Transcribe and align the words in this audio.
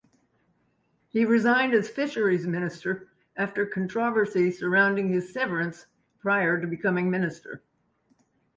He 1.09 1.25
resigned 1.25 1.75
as 1.75 1.87
Fisheries 1.87 2.47
Minister 2.47 3.09
after 3.35 3.67
controversy 3.67 4.49
surrounding 4.49 5.09
his 5.09 5.31
severance 5.31 5.85
prior 6.23 6.59
to 6.59 6.65
becoming 6.65 7.11
minister. 7.11 7.61